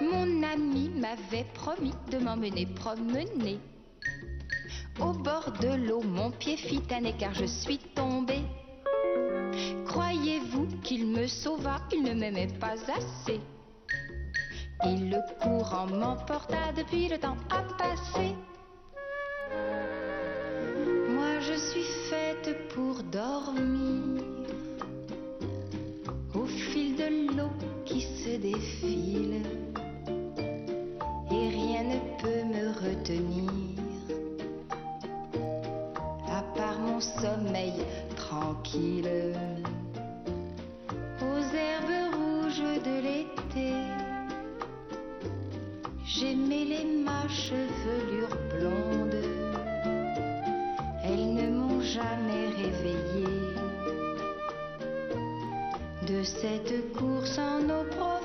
[0.00, 3.58] Mon ami m'avait promis de m'emmener promener.
[5.00, 8.44] Au bord de l'eau, mon pied fit un écart, je suis tombée.
[9.86, 11.78] Croyez-vous qu'il me sauva?
[11.90, 13.40] Il ne m'aimait pas assez.
[14.84, 18.36] Et le courant m'emporta depuis le temps a passé.
[21.08, 24.22] Moi je suis faite pour dormir
[26.34, 27.50] au fil de l'eau
[27.84, 29.42] qui se défile
[31.30, 33.50] et rien ne peut me retenir
[36.28, 37.74] à part mon sommeil
[38.16, 39.08] tranquille
[41.22, 43.72] aux herbes rouges de l'été.
[46.04, 49.19] J'aimais les ma chevelure blonde,
[56.24, 58.24] cette course en eau profonde.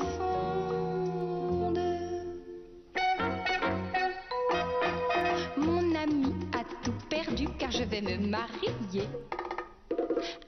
[5.58, 9.08] Mon ami a tout perdu car je vais me marier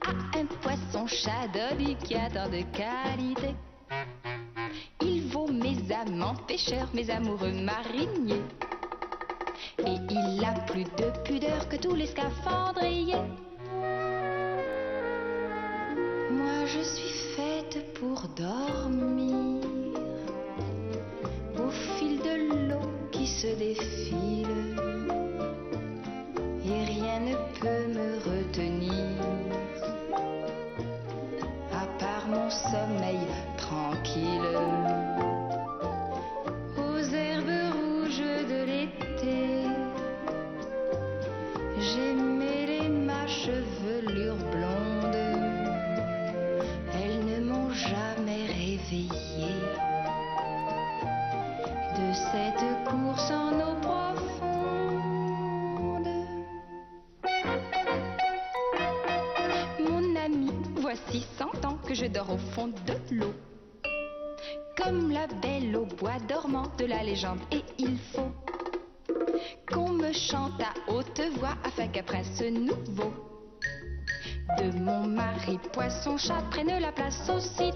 [0.04, 3.54] à un poisson chadoli qui a tant de qualité.
[5.00, 8.42] Il vaut mes amants pêcheurs, mes amoureux mariniers.
[9.78, 13.47] Et il a plus de pudeur que tous les scaphandriers.
[66.18, 68.32] Dormant de la légende, et il faut
[69.70, 73.12] qu'on me chante à haute voix afin qu'un prince nouveau
[74.56, 77.67] de mon mari poisson chat prenne la place aussitôt.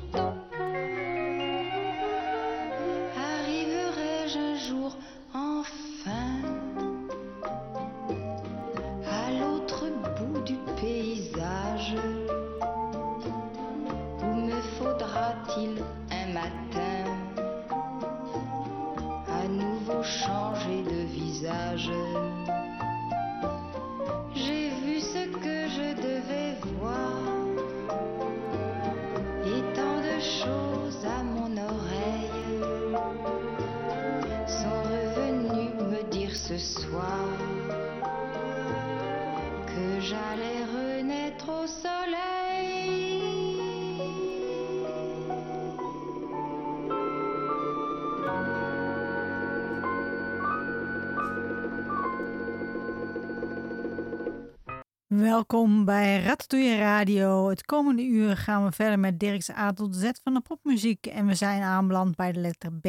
[55.17, 57.49] Welkom bij Ratatouille Radio.
[57.49, 61.06] Het komende uur gaan we verder met Dirk's A tot Z van de popmuziek.
[61.06, 62.84] En we zijn aanbeland bij de letter B.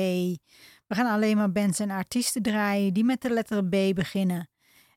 [0.87, 4.49] We gaan alleen maar bands en artiesten draaien die met de letter B beginnen.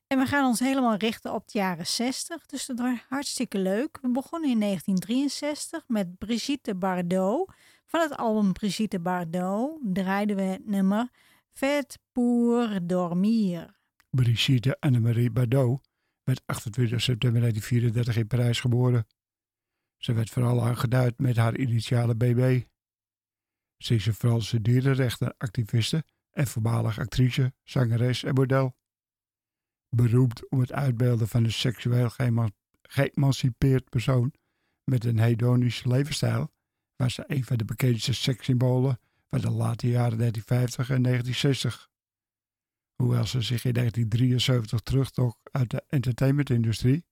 [0.07, 3.97] En we gaan ons helemaal richten op de jaren 60, dus dat wordt hartstikke leuk.
[4.01, 7.51] We begonnen in 1963 met Brigitte Bardot.
[7.85, 11.09] Van het album Brigitte Bardot draaiden we het nummer
[11.53, 13.75] Fait pour dormir.
[14.09, 15.86] Brigitte Annemarie Bardot
[16.27, 19.07] werd 28 september 1934 in Parijs geboren.
[19.97, 22.63] Ze werd vooral aangeduid met haar initiale BB.
[23.77, 28.75] Ze is een Franse dierenrechtenactiviste en voormalig actrice, zangeres en model.
[29.89, 32.51] Beroemd om het uitbeelden van een seksueel geëma-
[32.81, 34.33] geëmancipeerd persoon
[34.83, 36.51] met een hedonische levensstijl,
[36.95, 41.89] was ze een van de bekendste sekssymbolen van de late jaren 1950 en 1960.
[42.97, 47.05] Hoewel ze zich in 1973 terugtrok uit de entertainmentindustrie,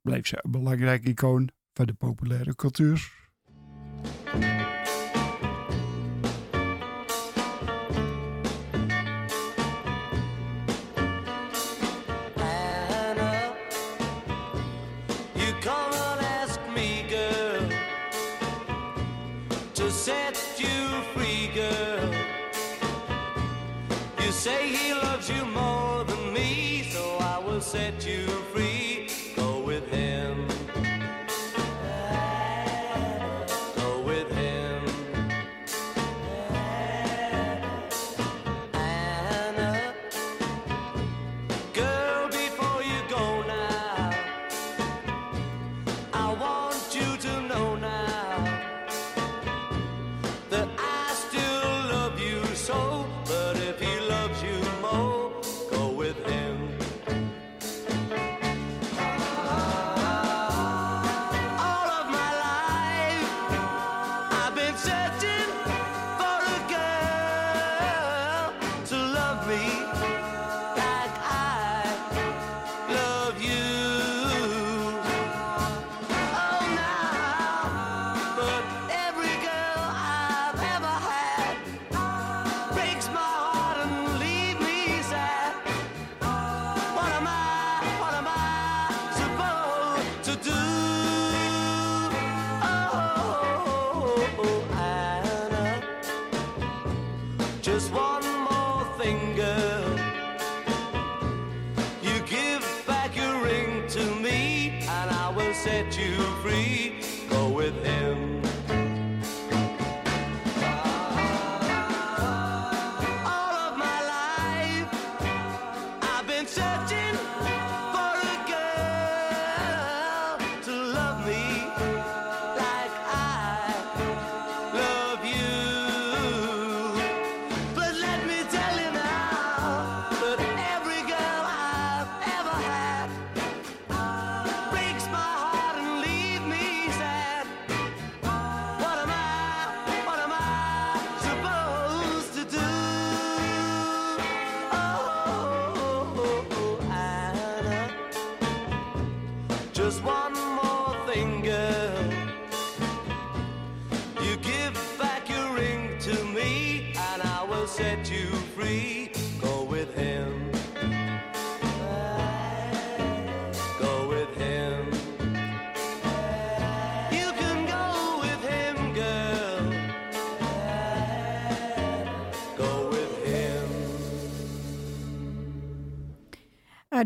[0.00, 3.30] bleef ze een belangrijk icoon van de populaire cultuur.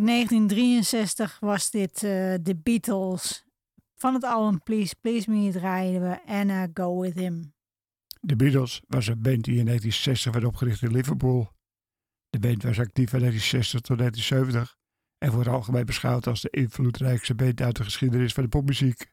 [0.07, 3.45] 1963 was dit eh The Beatles.
[3.95, 7.55] Van het album Please Please Me draaiden we Anna Go With Him.
[8.21, 11.53] De Beatles was een band die in 1960 werd opgericht in Liverpool.
[12.29, 14.77] De band was actief van 1960 tot 1970
[15.19, 19.13] en wordt algemeen beschouwd als de invloedrijkste band uit de geschiedenis van de popmuziek.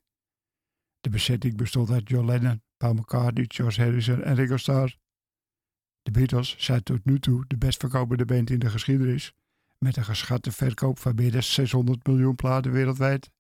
[0.99, 4.97] De bezetting bestond uit John Lennon, Paul McCartney, George Harrison en Ringo Starr.
[6.01, 9.33] De Beatles zijn tot nu toe de best verkopende band in de geschiedenis,
[9.83, 13.31] met een geschatte verkoop van meer dan 600 miljoen platen wereldwijd.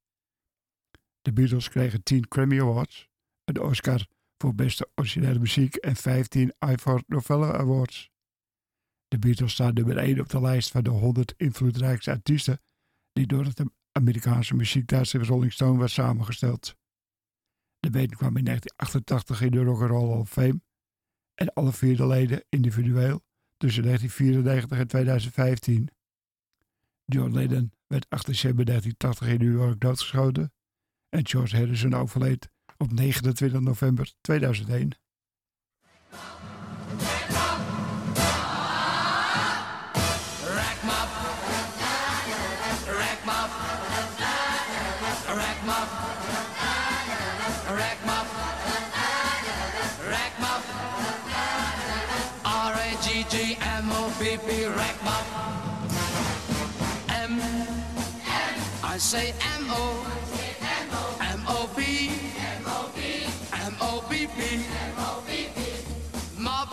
[1.21, 3.09] De Beatles kregen 10 Grammy Awards,
[3.43, 4.07] een Oscar
[4.37, 8.09] voor beste originele muziek en 15 Ivor Novello Awards.
[9.07, 12.61] De Beatles staan nummer 1 op de lijst van de 100 invloedrijkste artiesten
[13.11, 16.75] die door het Amerikaanse muziektijdschrift Rolling Stone werd samengesteld.
[17.79, 20.61] De band kwam in 1988 in de Rock and Roll Hall of Fame
[21.33, 23.23] en alle vier de leden individueel
[23.57, 25.89] tussen 1994 en 2015.
[27.05, 30.53] John Lennon werd 8 december 1980 in New York doodgeschoten
[31.09, 34.97] en George Harrison overleed op 29 november 2001.
[36.09, 37.21] Rack
[40.81, 41.09] mop,
[42.95, 43.49] rack mop,
[54.85, 55.62] rack
[59.03, 59.83] say M-O,
[61.19, 62.09] M-O-B,
[63.67, 64.39] M-O-B-B,
[66.39, 66.69] mob,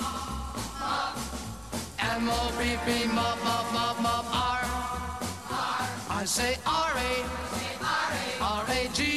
[1.99, 3.97] M-O-B-B, mob, mob, mob,
[6.25, 7.25] say R-A,
[8.41, 9.10] R-A-G,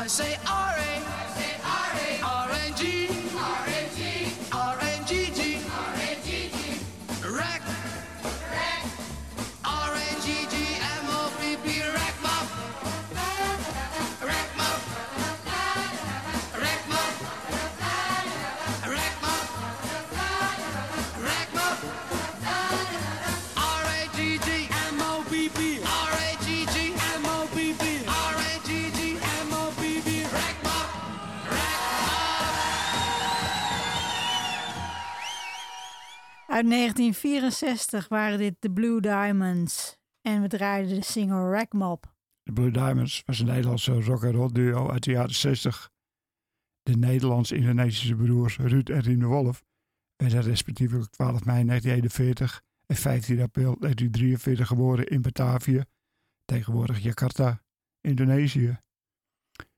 [0.00, 0.99] I say R
[36.60, 39.96] Uit 1964 waren dit de Blue Diamonds.
[40.22, 42.14] En we draaiden de single Rack Mob.
[42.42, 45.90] De Blue Diamonds was een Nederlandse rock-and-roll duo uit de jaren 60.
[46.82, 49.64] De Nederlands-Indonesische broers Ruud en Rien de Wolf
[50.16, 55.84] werden respectievelijk 12 mei 1941 en 15 april 1943 geboren in Batavië,
[56.44, 57.62] tegenwoordig Jakarta,
[58.00, 58.78] Indonesië.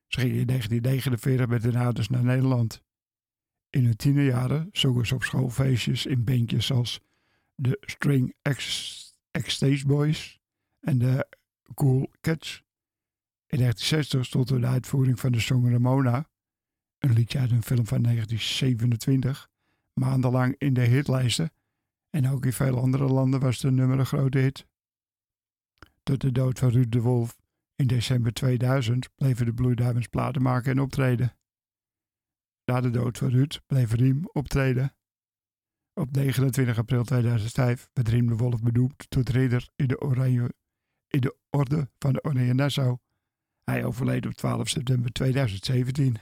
[0.06, 2.82] Ze gingen in 1949 met hun ouders naar Nederland.
[3.72, 7.00] In hun tienerjaren zongen ze op schoolfeestjes in bandjes als
[7.54, 10.40] de String X, X-Stage Boys
[10.80, 11.26] en de
[11.74, 12.62] Cool Cats.
[13.46, 16.28] In 1960 stond de uitvoering van de song Ramona,
[16.98, 19.48] een liedje uit een film van 1927,
[19.92, 21.52] maandenlang in de hitlijsten
[22.10, 24.66] en ook in veel andere landen was de nummer een grote hit.
[26.02, 27.36] Tot de dood van Ruud de Wolf
[27.76, 31.36] in december 2000 bleven de Blue Diamonds platen maken en optreden.
[32.64, 34.96] Na de dood van Ruud bleef Riem optreden.
[35.94, 40.54] Op 29 april 2005 werd Riem de Wolf benoemd tot ridder in de,
[41.08, 42.98] in de Orde van de Oranje Nassau.
[43.64, 46.16] Hij overleed op 12 september 2017.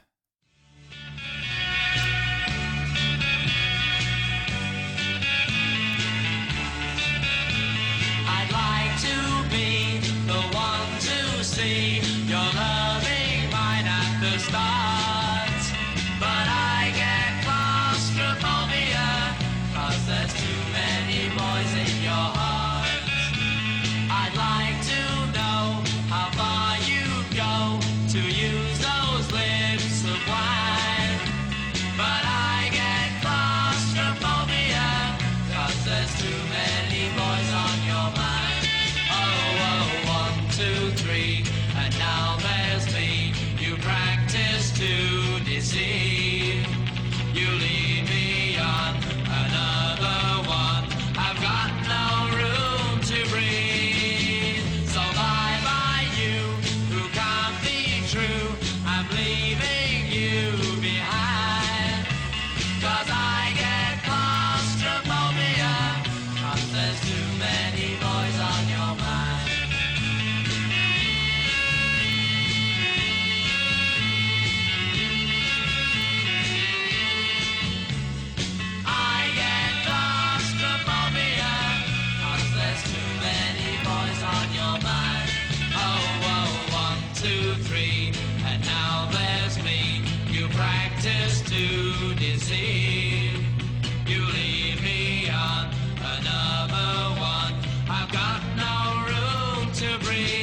[99.80, 100.39] To breathe.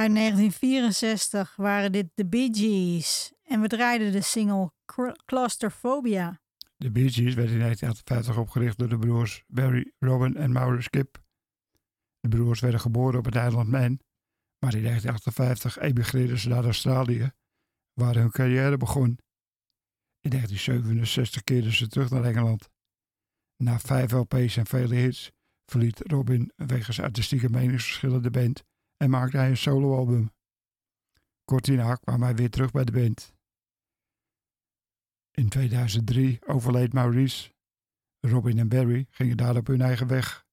[0.00, 3.32] Uit 1964 waren dit de Bee Gees.
[3.42, 6.40] En we draaiden de single Cl- Claustrophobia.
[6.76, 11.22] De Bee Gees werd in 1958 opgericht door de broers Barry, Robin en Maurice Kip.
[12.20, 14.00] De broers werden geboren op het eiland Man,
[14.58, 17.30] maar in 1958 emigreerden ze naar Australië,
[17.92, 19.18] waar hun carrière begon.
[20.20, 22.68] In 1967 keerden ze terug naar Engeland.
[23.56, 25.30] Na vijf LP's en vele hits
[25.70, 28.68] verliet Robin wegens artistieke meningsverschillen de band
[29.02, 30.32] en maakte hij een soloalbum.
[31.44, 33.34] Kort daarna kwam hij weer terug bij de band.
[35.30, 37.52] In 2003 overleed Maurice.
[38.20, 40.46] Robin en Barry gingen daarop hun eigen weg.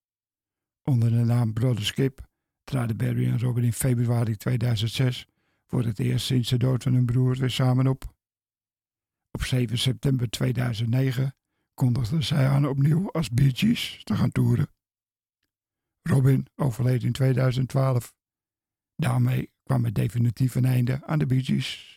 [0.83, 2.27] Onder de naam Brother Skip
[2.63, 5.27] traden Barry en Robin in februari 2006
[5.65, 8.15] voor het eerst sinds de dood van hun broer weer samen op.
[9.31, 11.35] Op 7 september 2009
[11.73, 14.69] kondigden zij aan opnieuw als Bee Gees te gaan toeren.
[16.01, 18.16] Robin overleed in 2012.
[18.99, 21.96] Daarmee kwam het definitief een einde aan de Bee.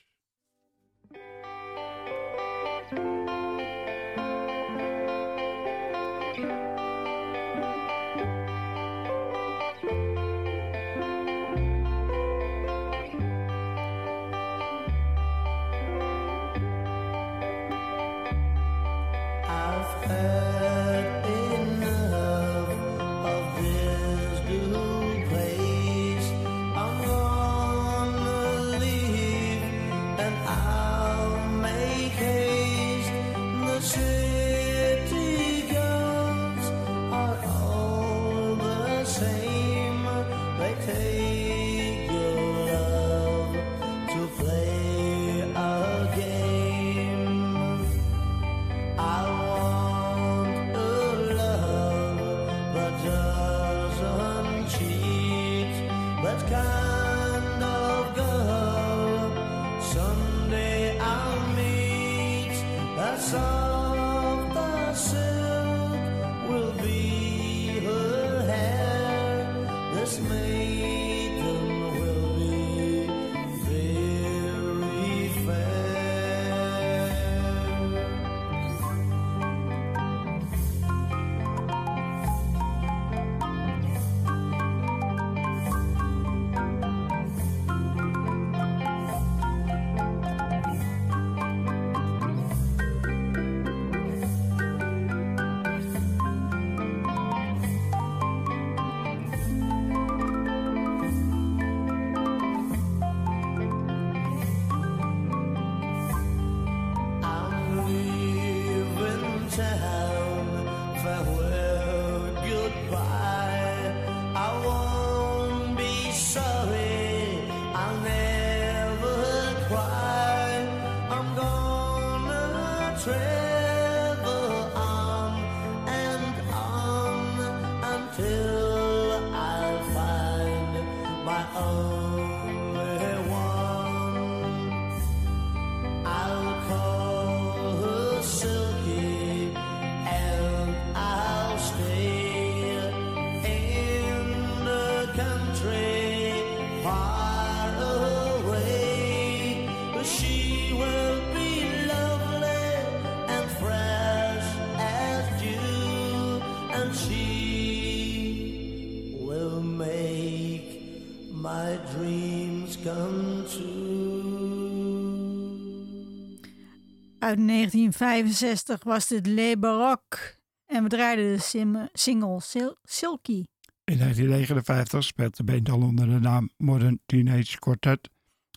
[167.74, 170.38] 1965 was dit Le Baroque.
[170.66, 173.44] En we draaiden de single Sil- Silky.
[173.84, 178.10] In 1959 speelt de band al onder de naam Modern Teenage Quartet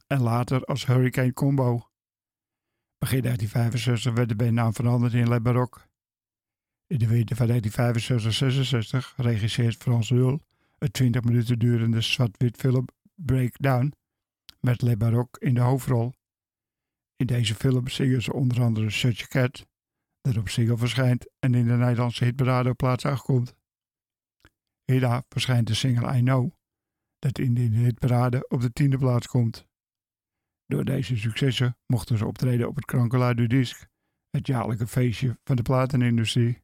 [0.08, 1.88] en later als Hurricane Combo.
[2.98, 5.82] Begin 1965 werd de bandnaam veranderd in Le Baroque.
[6.88, 10.42] In de winter van 1965-66 regisseert Frans Rul
[10.78, 13.94] het 20 minuten durende zwart-wit film Breakdown
[14.60, 16.14] met Le Baroque in de hoofdrol.
[17.24, 19.68] In deze film zingen ze onder andere Such a Cat,
[20.22, 23.56] dat op single verschijnt en in de Nederlandse hitparade op plaats 8 komt.
[24.84, 26.52] Hierna verschijnt de single I Know,
[27.20, 29.66] dat in de hitparade op de tiende plaats komt.
[30.66, 33.86] Door deze successen mochten ze optreden op het Krankelui du Disc,
[34.30, 36.62] het jaarlijke feestje van de platenindustrie.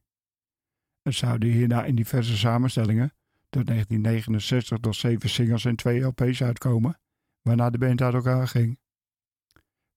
[1.02, 3.14] Er zouden hierna in diverse samenstellingen
[3.48, 7.00] tot 1969 tot zeven singles en twee LP's uitkomen,
[7.42, 8.78] waarna de band uit elkaar ging.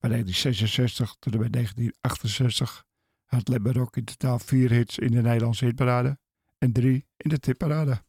[0.03, 2.85] Van 1966 tot en met 1968
[3.25, 6.19] had Le Baroque in totaal vier hits in de Nederlandse hitparade
[6.57, 8.03] en drie in de tipparade.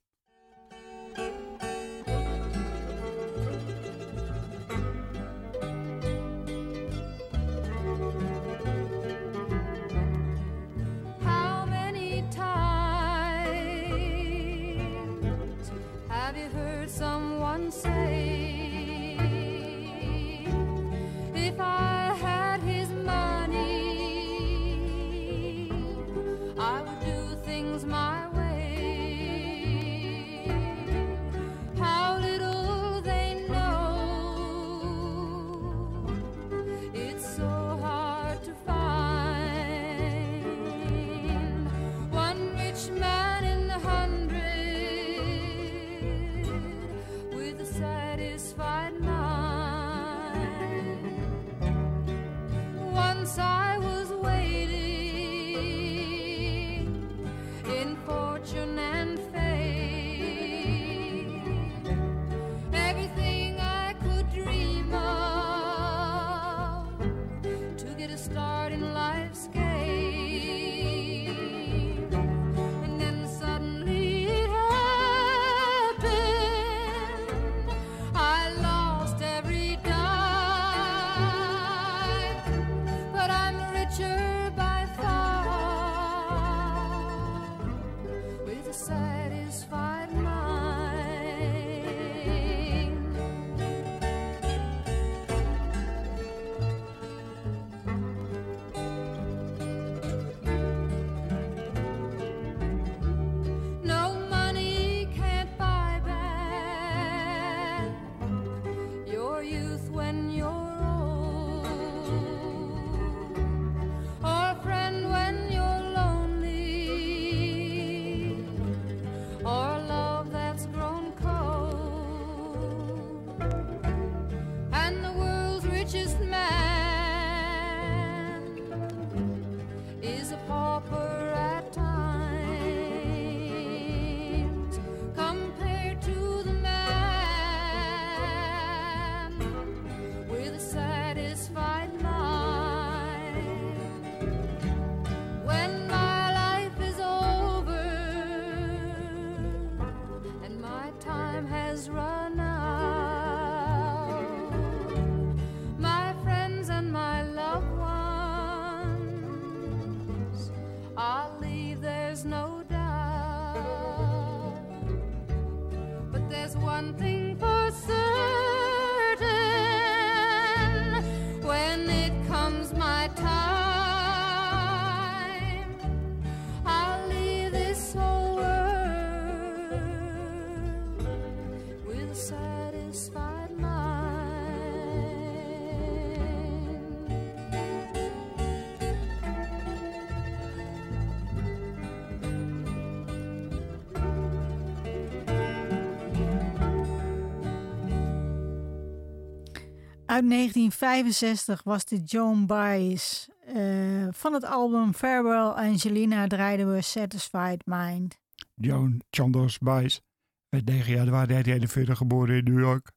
[200.14, 203.28] Uit 1965 was dit Joan Baez.
[203.46, 208.18] Eh, van het album Farewell Angelina draaiden we Satisfied Mind.
[208.54, 210.00] Joan Chandos Baez
[210.48, 212.92] werd 9 januari 1941 geboren in New York.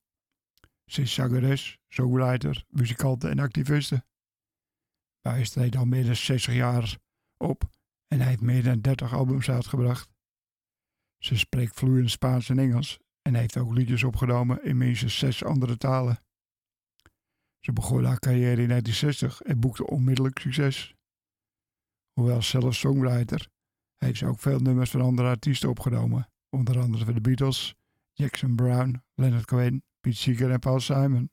[0.85, 4.05] Ze is zangeres, songwriter, muzikante en activiste.
[5.21, 6.97] Baez treedt al meer dan 60 jaar
[7.37, 7.69] op
[8.07, 10.09] en hij heeft meer dan 30 albums uitgebracht.
[11.17, 15.77] Ze spreekt vloeiend Spaans en Engels en heeft ook liedjes opgenomen in minstens zes andere
[15.77, 16.25] talen.
[17.59, 20.95] Ze begon haar carrière in 1960 en boekte onmiddellijk succes.
[22.13, 23.49] Hoewel zelf songwriter,
[23.97, 27.75] heeft ze ook veel nummers van andere artiesten opgenomen, onder andere van de Beatles,
[28.13, 31.29] Jackson Brown, Leonard Cohen, Pete Seeger en Paul Simon.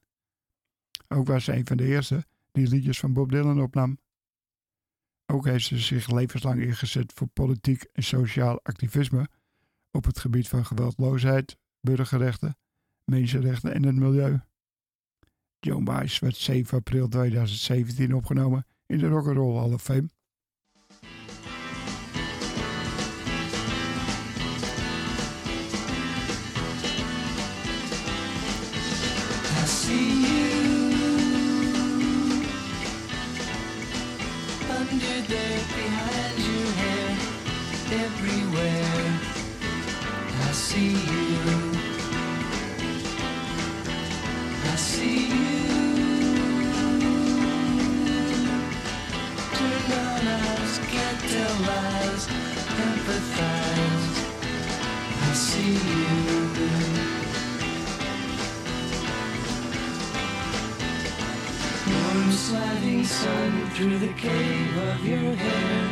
[1.08, 3.98] Ook was ze een van de eerste die liedjes van Bob Dylan opnam.
[5.26, 9.28] Ook heeft ze zich levenslang ingezet voor politiek en sociaal activisme
[9.90, 12.56] op het gebied van geweldloosheid, burgerrechten,
[13.04, 14.40] mensenrechten en het milieu.
[15.64, 20.08] Joan Baez werd 7 april 2017 opgenomen in de Rock'n'Roll Hall of Fame.
[40.54, 41.63] See you
[63.74, 65.90] through the cave of your hair.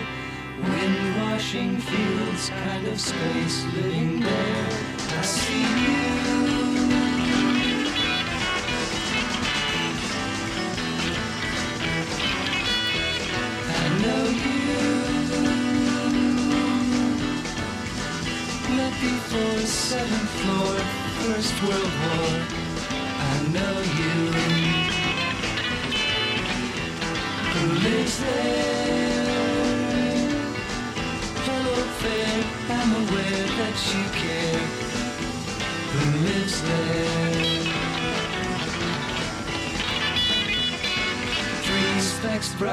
[0.62, 4.68] Wind washing fields, kind of space living there.
[5.18, 6.41] I see you.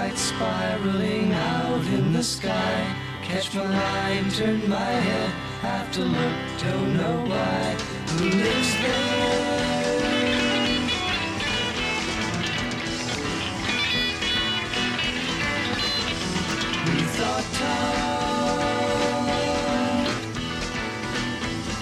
[0.10, 2.96] Bright spiraling out in the sky.
[3.24, 5.30] Catch my line, turn my head,
[5.62, 7.76] have to look, don't know why.
[8.18, 9.50] Who lives there?
[16.86, 18.60] We thought tall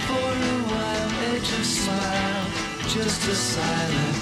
[0.06, 2.48] for a while, they just smiled,
[2.88, 4.16] just a silent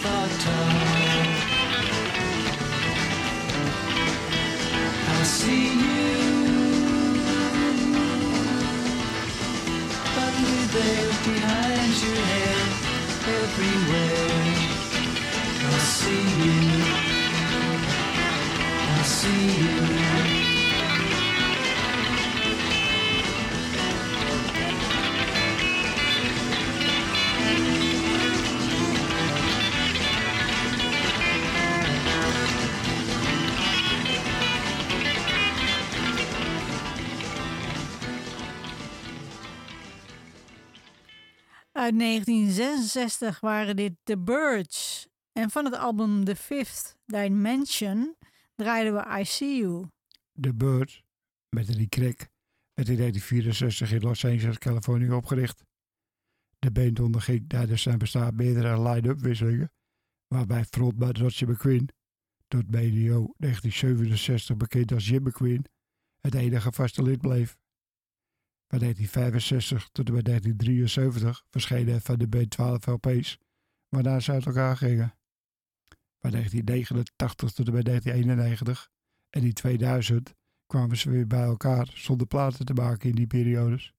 [0.00, 0.75] thought tall.
[13.58, 14.54] Everywhere.
[15.64, 16.84] I see you.
[18.76, 20.05] I see you
[41.86, 45.08] Uit 1966 waren dit The Birds.
[45.32, 48.16] En van het album The Fifth Dimension
[48.54, 49.86] draaiden we I See You.
[50.32, 51.02] De Bird,
[51.48, 52.16] met Eddie Craig,
[52.74, 55.64] werd in 1964 in Los Angeles, Californië opgericht.
[56.58, 59.72] De band onderging tijdens zijn bestaan meerdere line-up wisselingen,
[60.26, 61.88] waarbij frontman Roger McQueen,
[62.48, 65.64] tot medio 1967 bekend als Jim McQueen,
[66.20, 67.56] het enige vaste lid bleef.
[68.68, 73.38] Van 1965 tot en met 1973 verschenen van de band 12 LP's,
[73.88, 75.14] waarna ze uit elkaar gingen.
[76.18, 78.90] Van 1989 tot en met 1991
[79.30, 80.34] en in 2000
[80.66, 83.92] kwamen ze weer bij elkaar zonder platen te maken in die periodes.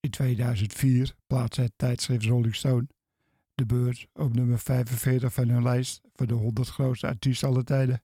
[0.00, 2.86] In 2004 plaatste het tijdschrift Rolling Stone
[3.54, 8.02] de beurt op nummer 45 van hun lijst van de 100 grootste artiesten aller tijden.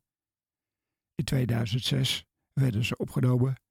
[1.14, 3.60] In 2006 werden ze opgenomen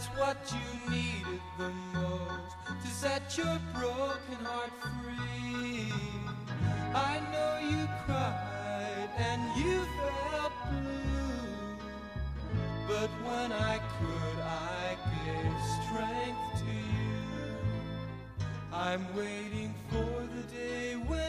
[0.00, 5.92] That's what you needed the most to set your broken heart free.
[6.94, 11.76] I know you cried and you felt blue.
[12.88, 18.46] But when I could, I gave strength to you.
[18.72, 21.19] I'm waiting for the day when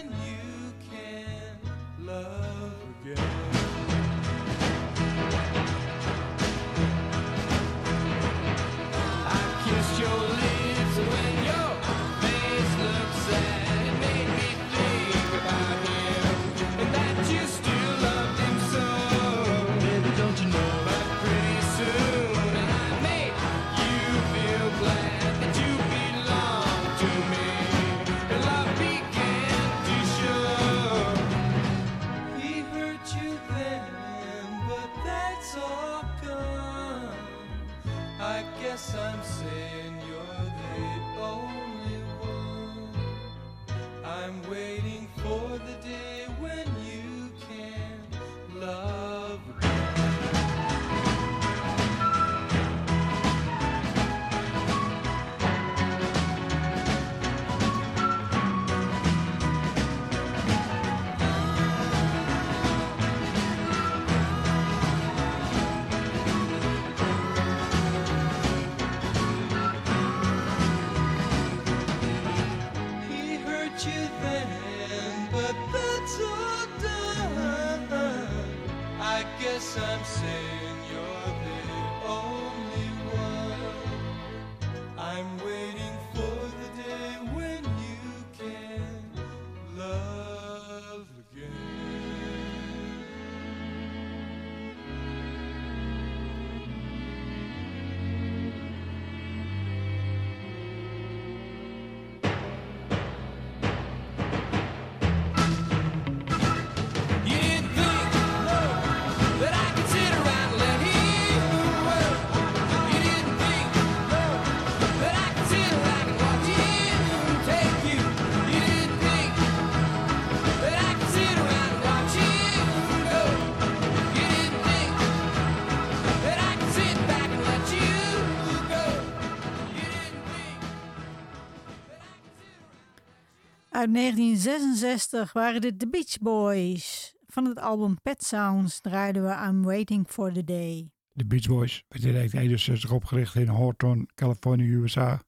[133.81, 137.15] Uit 1966 waren dit de Beach Boys.
[137.27, 140.91] Van het album Pet Sounds draaiden we I'm Waiting for the Day.
[141.13, 145.21] De Beach Boys werd in 1961 opgericht in Horton, Californië, USA.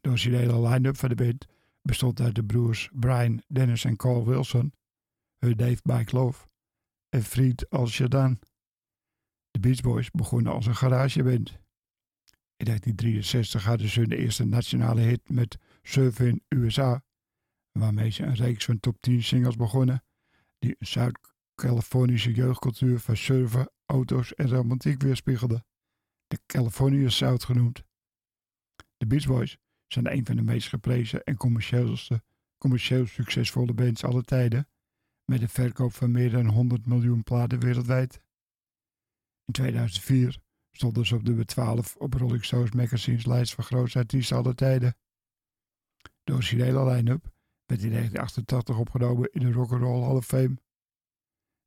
[0.00, 1.46] De originele line-up van de band
[1.82, 4.72] bestond uit de broers Brian, Dennis en Carl Wilson,
[5.38, 6.46] hun Dave Mike Love
[7.08, 8.38] en vriend Al Shadan.
[9.50, 11.48] De Beach Boys begonnen als een garageband.
[12.56, 17.02] In 1963 hadden ze hun eerste nationale hit met Surfing USA,
[17.72, 20.02] waarmee ze een reeks van top 10 singles begonnen
[20.58, 25.64] die een Zuid-Californische jeugdcultuur van surfen, auto's en romantiek weerspiegelde.
[26.26, 27.84] De California South genoemd.
[28.96, 29.56] De Beach Boys
[29.86, 31.36] zijn een van de meest geprezen en
[32.58, 34.68] commercieel succesvolle bands aller tijden,
[35.24, 38.22] met een verkoop van meer dan 100 miljoen platen wereldwijd.
[39.44, 40.38] In 2004
[40.70, 44.96] stonden ze op nummer 12 op Rolling Stones magazine's lijst van grootste artiesten aller tijden.
[46.22, 47.32] De originele line-up
[47.70, 50.56] werd in 1988 opgenomen in de Rock'n'Roll Hall of Fame.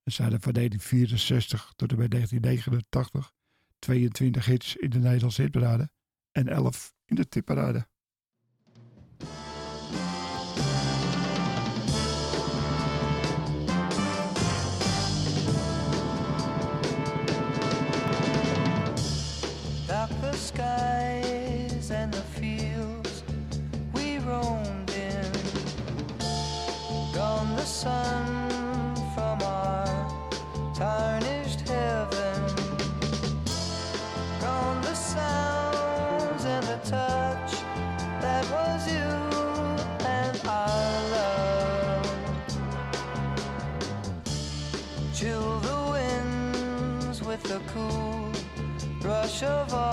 [0.03, 3.33] En hadden van 1964 tot en met 1989
[3.79, 5.89] 22 hits in de Nederlandse hitparade
[6.31, 7.87] en 11 in de tipparade.
[49.43, 49.92] Of autumn.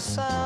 [0.00, 0.39] side.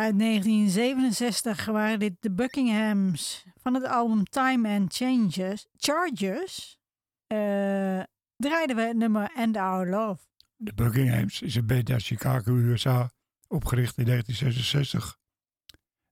[0.00, 6.78] Uit 1967 waren dit de Buckinghams van het album Time and Changes, Charges.
[7.26, 8.02] eh,
[8.36, 10.22] draaiden we het nummer And Our Love.
[10.56, 13.10] De Buckinghams is een band uit Chicago, USA,
[13.48, 15.18] opgericht in 1966.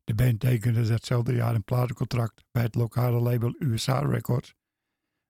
[0.04, 4.54] De band tekende datzelfde jaar een platencontract bij het lokale label USA Records,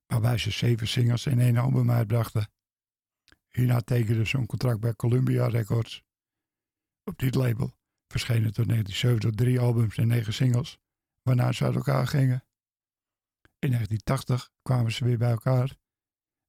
[0.06, 2.50] waarbij ze zeven singles en één album uitbrachten.
[3.48, 6.02] Hierna tekenden ze een contract bij Columbia Records.
[7.04, 7.78] Op dit label
[8.09, 10.78] verschenen tot 1970 drie albums en negen singles,
[11.22, 12.44] waarna ze uit elkaar gingen.
[13.59, 15.76] In 1980 kwamen ze weer bij elkaar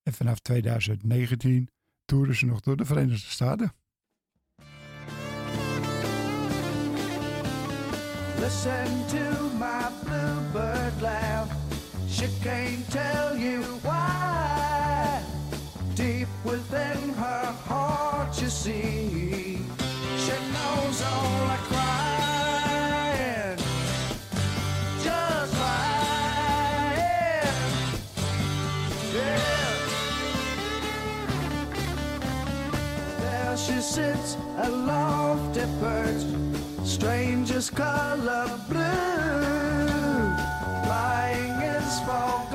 [0.04, 1.70] en vanaf 2019
[2.06, 3.74] toeren ze nog door de Verenigde Staten.
[8.40, 11.52] Listen to my bluebird laugh.
[12.08, 15.22] She can't tell you why.
[15.96, 19.59] Deep within her heart, you see,
[34.62, 36.26] A lofty birds,
[36.84, 40.36] strangest color blue,
[40.84, 42.49] flying is for.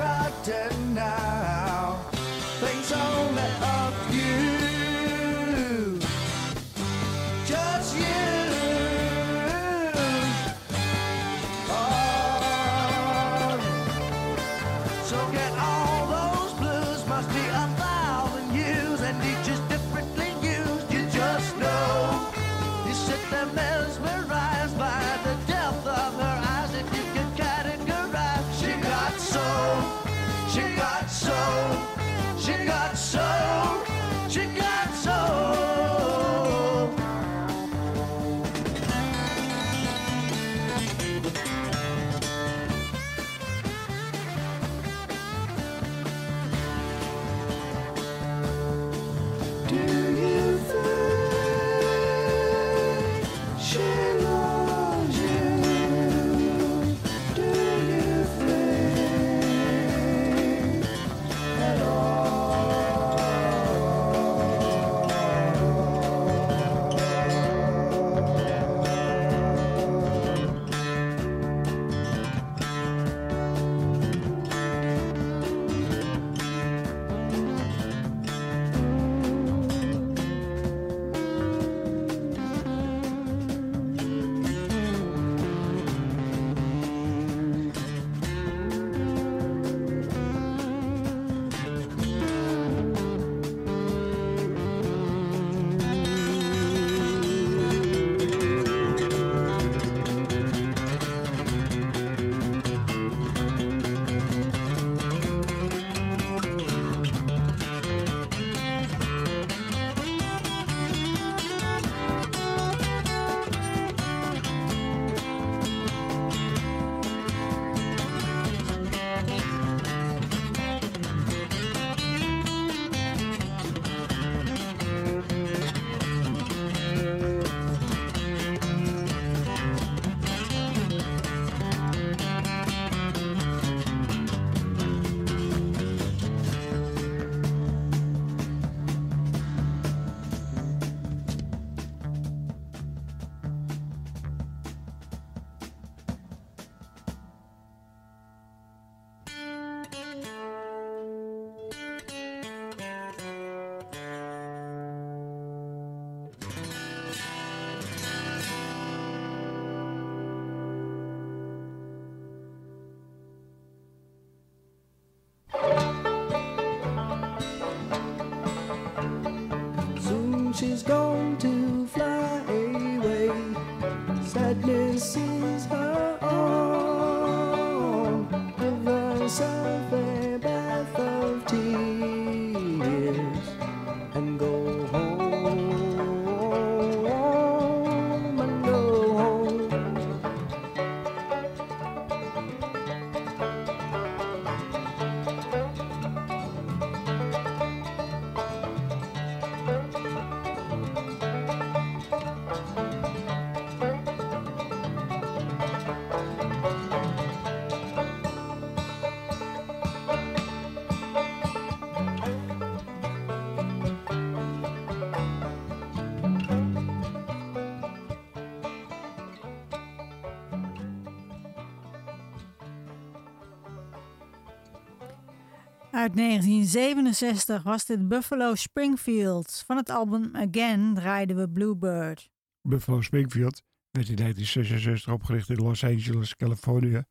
[226.05, 229.63] Uit 1967 was dit Buffalo Springfield.
[229.65, 232.29] Van het album Again draaiden we Bluebird.
[232.61, 237.03] Buffalo Springfield werd in 1966 opgericht in Los Angeles, Californië,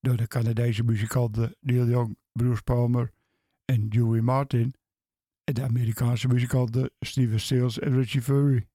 [0.00, 3.12] door de Canadese muzikanten Neil Young, Bruce Palmer
[3.64, 4.74] en Dewey Martin
[5.44, 8.66] en de Amerikaanse muzikanten Steven Stills en Richie Fury.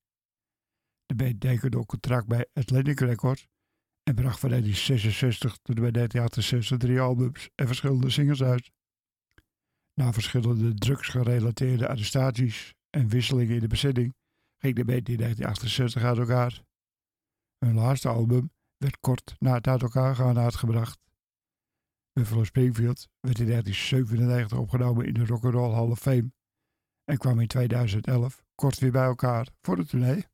[1.05, 3.47] De band tekende ook contract bij Atlantic Records
[4.03, 8.75] en bracht van 1966 tot en met 1968 drie albums en verschillende singles uit.
[9.99, 14.15] Na verschillende drugsgerelateerde arrestaties en wisselingen in de bezetting
[14.57, 16.61] ging de band in 1968 uit elkaar.
[17.57, 20.99] Hun laatste album werd kort na het uit elkaar gaan uitgebracht.
[22.13, 26.31] Buffalo Springfield werd in 1997 opgenomen in de Rock'n'Roll Hall of Fame
[27.03, 30.25] en kwam in 2011 kort weer bij elkaar voor de tournee.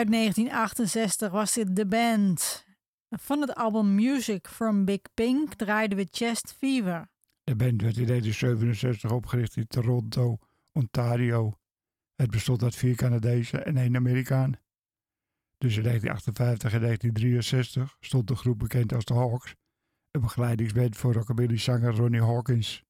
[0.00, 2.66] Uit 1968 was dit de band.
[3.10, 7.10] Van het album Music from Big Pink draaiden we Chest Fever.
[7.44, 10.38] De band werd in 1967 opgericht in Toronto,
[10.72, 11.58] Ontario.
[12.14, 14.52] Het bestond uit vier Canadezen en één Amerikaan.
[15.58, 19.54] Tussen 1958 en 1963 stond de groep bekend als de Hawks,
[20.10, 22.84] een begeleidingsband voor rockabilly-zanger Ronnie Hawkins.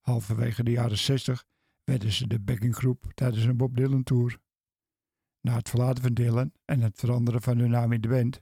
[0.00, 1.44] Halverwege de jaren 60
[1.84, 4.40] werden ze de backinggroep tijdens een Bob Dylan tour.
[5.42, 8.40] Na het verlaten van Dylan en het veranderen van hun naam in de band,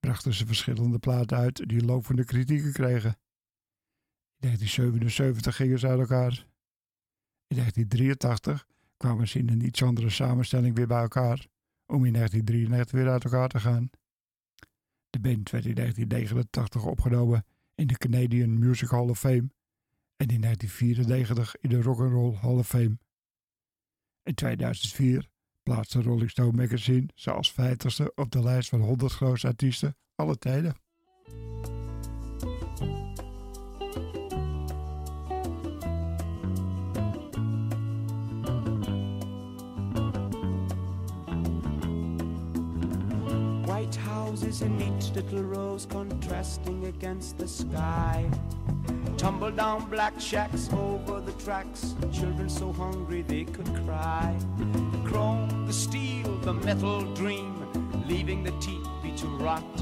[0.00, 3.18] brachten ze verschillende platen uit die lovende kritieken kregen.
[4.36, 6.46] In 1977 gingen ze uit elkaar.
[7.46, 8.66] In 1983
[8.96, 11.46] kwamen ze in een iets andere samenstelling weer bij elkaar,
[11.86, 13.90] om in 1993 weer uit elkaar te gaan.
[15.10, 19.50] De band werd in 1989 opgenomen in de Canadian Music Hall of Fame
[20.16, 22.98] en in 1994 in de Rock and Roll Hall of Fame.
[24.22, 25.32] In 2004
[25.64, 30.38] plaatste Rolling Stone magazine ze als 50ste op de lijst van 100 grootste artiesten alle
[30.38, 30.76] tijden.
[44.34, 48.28] Houses in each little rose contrasting against the sky.
[49.16, 51.94] Tumble down black shacks over the tracks.
[52.12, 54.36] Children so hungry they could cry.
[54.58, 57.64] The chrome, the steel, the metal dream,
[58.08, 59.76] leaving the teepee to rot.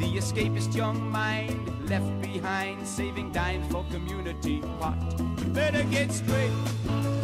[0.00, 4.98] The escapist young mind left behind, saving dime for community pot.
[5.54, 7.19] Better get straight.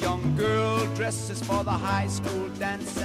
[0.00, 3.00] Young girl dresses for the high school dance,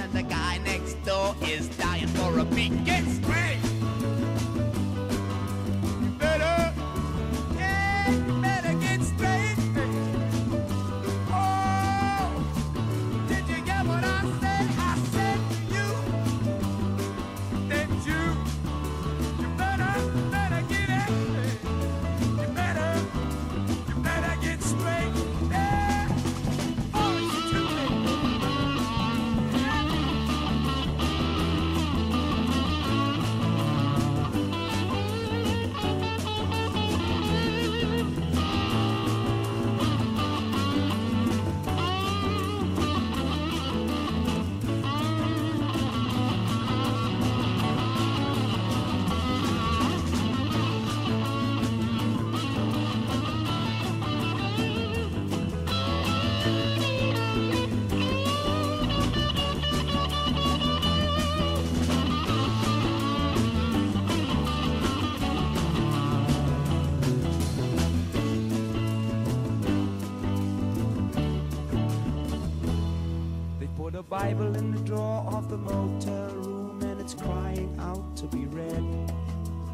[74.28, 78.84] Bible in the drawer of the motel room and it's crying out to be read.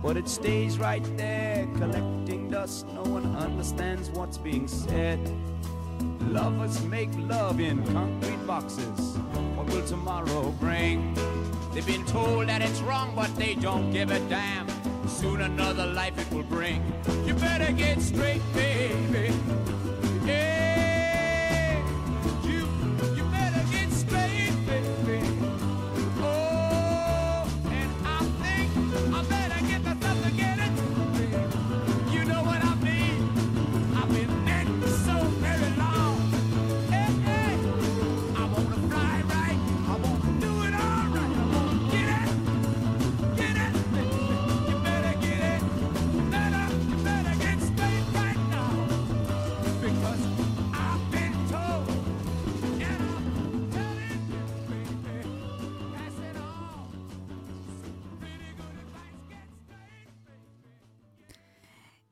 [0.00, 2.86] But it stays right there collecting dust.
[2.94, 5.18] No one understands what's being said.
[6.20, 9.16] Lovers make love in concrete boxes.
[9.56, 11.18] What will tomorrow bring?
[11.72, 14.68] They've been told that it's wrong, but they don't give a damn.
[15.08, 16.80] Soon another life it will bring.
[17.26, 18.42] You better get straight,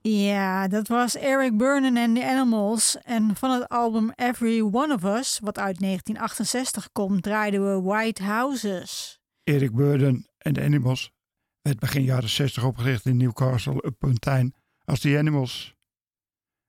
[0.02, 2.96] Ja, dat was Eric Burnham en The Animals.
[3.02, 8.22] En van het album Every One of Us, wat uit 1968 komt, draaiden we White
[8.22, 9.20] Houses.
[9.44, 11.12] Eric Burden en de Animals
[11.60, 14.52] werd begin jaren 60 opgericht in Newcastle upon Tyne
[14.84, 15.74] als The Animals.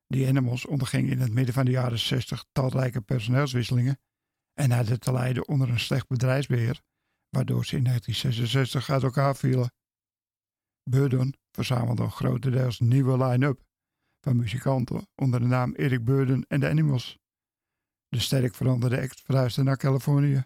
[0.07, 3.99] The Animals onderging in het midden van de jaren 60 talrijke personeelswisselingen
[4.53, 6.81] en hadden te lijden onder een slecht bedrijfsbeheer,
[7.29, 9.73] waardoor ze in 1966 uit elkaar vielen.
[10.83, 13.63] Burden verzamelde een grotendeels nieuwe line-up
[14.21, 17.19] van muzikanten onder de naam Eric Burden en The Animals.
[18.07, 20.45] De sterk veranderde act verhuisde naar Californië.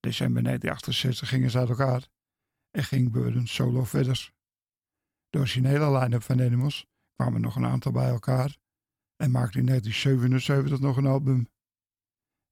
[0.00, 2.08] December 1968 gingen ze uit elkaar
[2.70, 4.32] en ging Burden solo verder.
[5.28, 8.56] De originele line-up van Animals kwamen nog een aantal bij elkaar
[9.16, 11.48] en maakte in 1977 nog een album.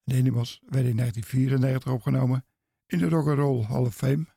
[0.03, 2.47] De Animals werden in 1994 opgenomen
[2.87, 4.36] in de Rock and Roll Hall of Fame.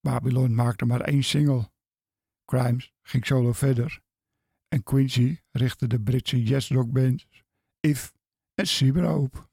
[0.00, 1.70] Babylon maakte maar één single.
[2.44, 4.00] Crimes ging solo verder.
[4.68, 7.26] En Quincy richtte de Britse yes rock bands
[7.80, 8.12] If
[8.54, 9.48] en Cibra op.